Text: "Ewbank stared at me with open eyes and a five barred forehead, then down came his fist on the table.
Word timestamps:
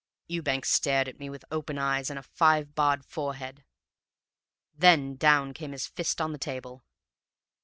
"Ewbank 0.27 0.65
stared 0.65 1.07
at 1.07 1.19
me 1.19 1.29
with 1.29 1.45
open 1.51 1.77
eyes 1.77 2.09
and 2.09 2.17
a 2.17 2.23
five 2.23 2.73
barred 2.73 3.05
forehead, 3.05 3.63
then 4.75 5.15
down 5.15 5.53
came 5.53 5.73
his 5.73 5.85
fist 5.85 6.19
on 6.19 6.31
the 6.31 6.39
table. 6.39 6.83